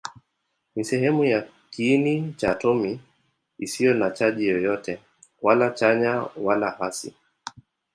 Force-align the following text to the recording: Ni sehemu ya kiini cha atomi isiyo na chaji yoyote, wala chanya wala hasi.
Ni 0.75 0.83
sehemu 0.83 1.23
ya 1.25 1.47
kiini 1.71 2.33
cha 2.37 2.51
atomi 2.51 2.99
isiyo 3.57 3.93
na 3.93 4.09
chaji 4.09 4.47
yoyote, 4.47 4.99
wala 5.41 5.69
chanya 5.71 6.25
wala 6.37 6.69
hasi. 6.71 7.13